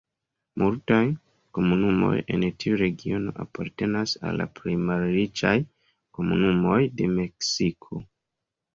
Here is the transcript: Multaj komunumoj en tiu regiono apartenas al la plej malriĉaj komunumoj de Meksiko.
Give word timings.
Multaj 0.61 1.01
komunumoj 1.57 2.13
en 2.37 2.47
tiu 2.65 2.79
regiono 2.83 3.35
apartenas 3.45 4.17
al 4.25 4.43
la 4.43 4.49
plej 4.59 4.77
malriĉaj 4.91 5.55
komunumoj 6.19 6.83
de 6.99 7.15
Meksiko. 7.17 8.07